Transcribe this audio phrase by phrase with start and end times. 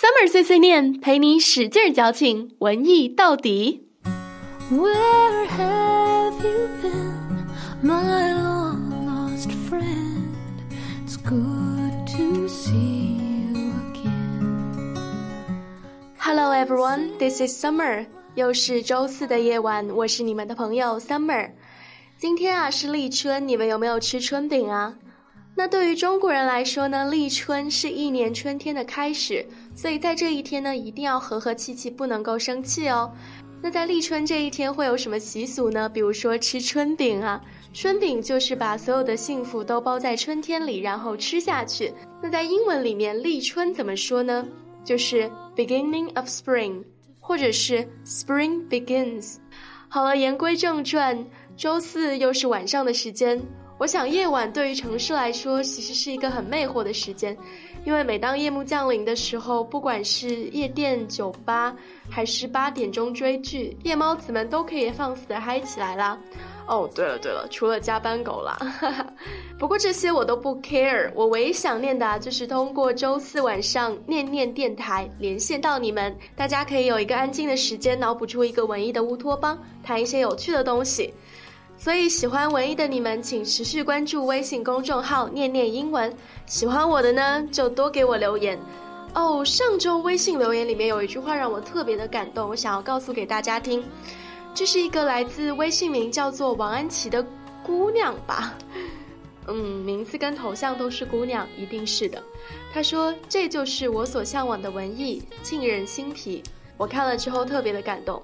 [0.00, 3.88] Summer 碎碎念，陪你使劲矫情，文艺到底。
[4.70, 7.48] Where have you been,
[7.82, 10.28] my long lost friend?
[11.04, 13.16] It's good to see
[13.52, 14.94] you again.
[16.16, 18.06] Hello everyone, this is Summer.
[18.36, 21.50] 又是周四的夜晚，我是你们的朋友 Summer。
[22.16, 24.94] 今天啊是立春，你们有没有吃春饼啊？
[25.58, 29.44] 那对于中国人来说呢，立春是一年春天的开始，
[29.74, 33.10] 所以在这一天呢，一定要和和气气，不能够生气哦。
[33.60, 35.88] 那在立春这一天会有什么习俗呢？
[35.88, 37.40] 比如说吃春饼啊，
[37.72, 41.92] 春饼就是把所有的幸福都包在春天里，然后吃下去。
[42.22, 44.46] 那在英文里面，立春怎么说呢？
[44.84, 46.84] 就是 beginning of spring，
[47.18, 49.38] 或者是 spring begins。
[49.88, 53.42] 好了，言归正传，周四又是晚上的时间。
[53.78, 57.36] 我想夜晚对于城市来说，其实是一个很魅惑的时间，
[57.84, 61.74] 因为每当夜幕降临的时候，不管是夜店、酒吧，
[62.10, 66.18] 还是八点钟追剧，夜猫子们都可以放肆的嗨起来啦。
[66.66, 68.58] 哦，对了对了，除了加班狗啦，
[69.58, 81.14] 不过这些我都不 care，我唯一想念的就是通过周四晚上念念电台连线到你们，大家可以有一个安静的时间，脑补出一个文艺的乌托邦，谈一些有趣的东西。
[81.78, 86.12] 所以喜欢文艺的你们，请持续关注微信公众号“念念英文”。
[86.44, 88.58] 喜欢我的呢，就多给我留言。
[89.14, 93.82] 哦，上周微信留言里面有一句话让我特别的感动，我想要告诉给大家听。
[94.54, 97.24] 这是一个来自微信名叫做王安琪的
[97.64, 98.54] 姑娘吧？
[99.46, 102.20] 嗯，名字跟头像都是姑娘，一定是的。
[102.74, 106.42] 她说：“这就是我所向往的文艺，沁人心脾。”
[106.76, 108.22] 我看了之后特别的感动。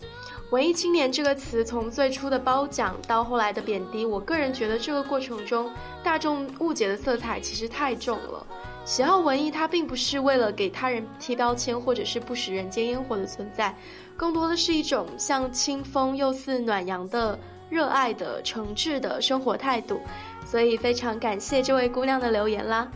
[0.54, 5.68] 文艺青年这个词从最初的褒奖到后来的贬低，我个人觉得这个过程中
[6.00, 8.46] 大众误解的色彩其实太重了。
[8.84, 13.74] 喜好文艺，它并不是为了给他人贴标签或者是不食人间烟火的存在，
[14.16, 17.36] 更多的是一种像清风又似暖阳的
[17.68, 20.00] 热爱的诚挚的生活态度。
[20.46, 22.88] 所以非常感谢这位姑娘的留言啦。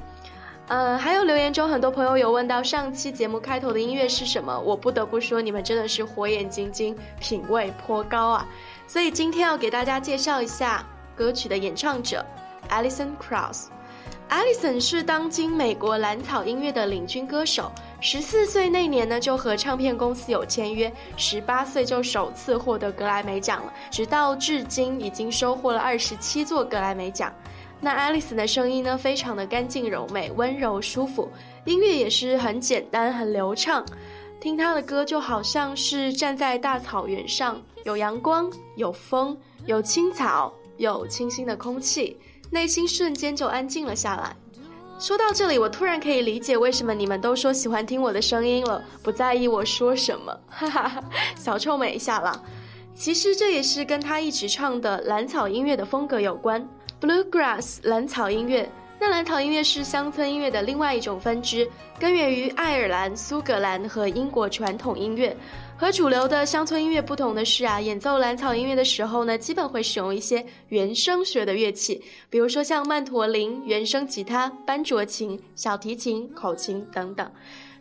[0.69, 8.47] 呃，还有留言中很多朋友有问到上期节目开头的音乐是什么，我不得不说你们真的是火眼金睛，品味颇高啊！
[8.87, 10.85] 所以今天要给大家介绍一下
[11.17, 12.23] 歌曲的演唱者
[12.69, 13.69] ，Alison Krauss。
[14.29, 27.33] Alison 是当今美国蓝草音乐的领军歌手，十四岁那年呢就和唱片公司有签约，十八岁就首次获得格莱美奖了，直到至今已经收获了二十七座格莱美奖。
[27.81, 31.31] 那 Alice 的声音呢，非常的干净柔美、温柔舒服，
[31.65, 33.85] 音乐也是很简单、很流畅。
[34.41, 42.17] 听她的歌就好像是站在大草原上，有阳光、有风、有青草、有清新的空气，
[42.51, 44.37] 内心瞬间就安静了下来。
[44.99, 51.05] 说到这里，我突然可以理解为什么你们都说喜欢听我的声音了，不在意我说什么，哈哈，
[51.37, 52.43] 小臭美一下啦。
[52.93, 56.69] 其实这也是跟他一直唱的蓝草音乐的风格有关。
[57.01, 65.37] Bluegrass 蓝草音乐，那蓝草音乐是乡村音乐的另外一种分支，根源于爱尔兰、苏格兰和英国传统音乐。
[65.77, 77.31] 和主流的乡村音乐不同的是啊，演奏蓝草音乐的时候呢，基本会使用一些原声学的乐器，比如说像曼陀林、原声吉他、班卓琴、小提琴、口琴等等，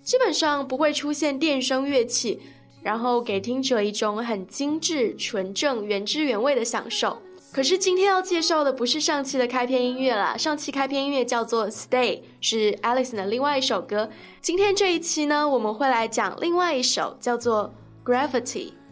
[0.04, 2.40] 基本上不会出现电声乐器，
[2.84, 7.20] 然后给听者一种很精致、纯正、原汁原味的享受。
[7.58, 14.12] 可是今天要介绍的不是上期的开篇音乐啦，上期开篇音乐叫做《Stay》，是 Alison 的另外一首歌。
[14.42, 17.74] 今天这一期呢，我们会来讲另外一首，叫做
[18.08, 18.44] 《Gravity》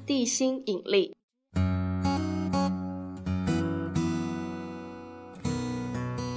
[0.08, 1.14] 地心引力。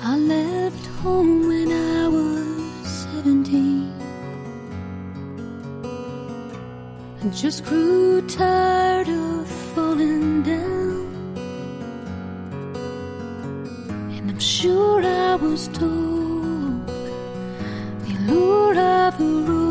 [0.02, 3.06] I left home when I was
[7.32, 8.87] just grew time
[15.58, 15.90] The
[18.28, 19.67] lure of the buru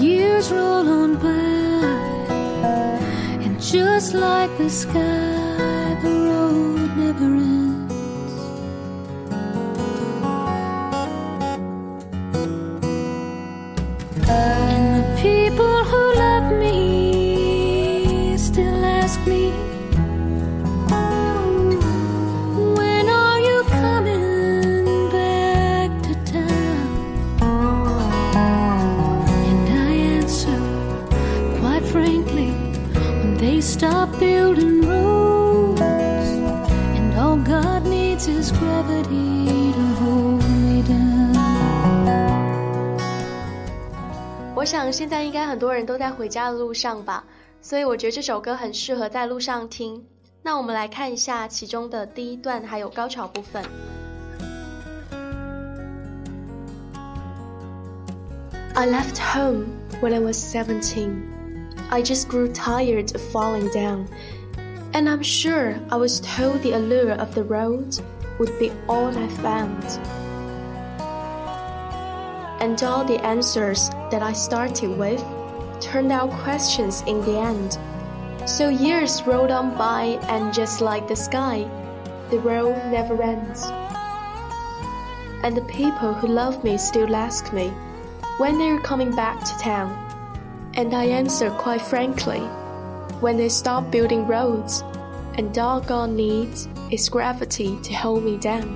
[0.00, 2.28] years roll on by,
[3.44, 7.88] and just like the sky, the road never ends.
[33.78, 41.38] stop building roads, and all God needs is gravity to hold me down.
[44.56, 47.22] 我想现在应该很多人都在回家的路上吧，
[47.62, 50.04] 所以我觉得这首歌很适合在路上听。
[50.42, 53.62] 那我们来看一下其中的第一段还有高潮部分。
[58.74, 59.66] I left home
[60.00, 61.37] when I was 17.
[61.90, 64.08] I just grew tired of falling down,
[64.92, 67.98] and I'm sure I was told the allure of the road
[68.38, 69.84] would be all I found.
[72.60, 75.24] And all the answers that I started with
[75.80, 77.78] turned out questions in the end.
[78.46, 81.66] So years rolled on by, and just like the sky,
[82.28, 83.64] the road never ends.
[85.42, 87.68] And the people who love me still ask me
[88.36, 90.07] when they're coming back to town.
[90.78, 92.38] And I answer quite frankly
[93.18, 94.84] when they stop building roads,
[95.34, 98.68] and God needs is gravity to hold me down.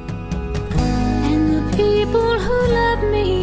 [1.30, 3.41] And the people who love me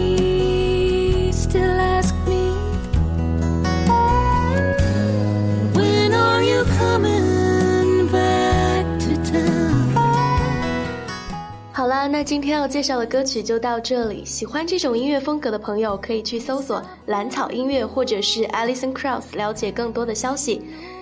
[12.07, 14.24] 那今天要介绍的歌曲就到这里。
[14.25, 20.62] 喜欢这种音乐风格的朋友，可以去搜索蓝草音乐或者是 Alison Krauss 了解更多的消息。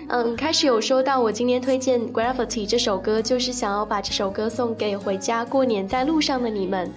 [0.10, 6.90] 嗯，开始有说到我今天推荐 Gravity 这首歌，就是想要把这首歌送给回家过年在路上的你们。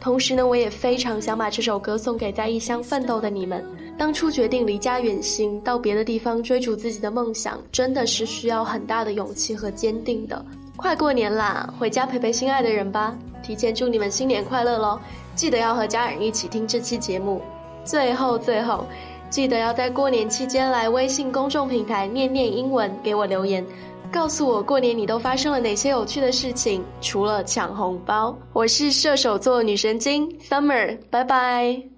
[0.00, 3.64] 同时呢，我也非常想把这首歌送给在异乡奋斗的你们。
[3.98, 10.44] 当初决定离家远行，到别的地方追逐自己的梦想，真的是需要很大的勇气和坚定的。
[10.76, 13.16] 快过年啦，回家陪陪心爱的人吧！
[13.48, 15.00] 提前祝你们新年快乐喽！
[15.34, 17.40] 记得要和家人一起听这期节目。
[17.82, 18.84] 最后最后，
[19.30, 23.64] 记得要在过年期间来微信公众平台念念英文给我留言。
[24.12, 26.82] 告诉我过年你都发生了哪些有趣的事情？
[27.00, 31.97] 除了抢红包，我是射手座女神经 Summer，拜拜。